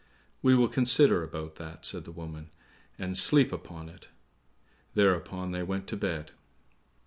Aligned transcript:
"We 0.41 0.55
will 0.55 0.67
consider 0.67 1.21
about 1.21 1.57
that," 1.57 1.85
said 1.85 2.05
the 2.05 2.11
woman, 2.11 2.49
"and 2.97 3.15
sleep 3.15 3.51
upon 3.51 3.87
it;" 3.87 4.07
thereupon 4.95 5.51
they 5.51 5.61
went 5.61 5.85
to 5.89 5.95
bed. 5.95 6.31